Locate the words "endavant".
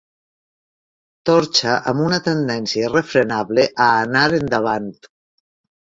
4.43-4.93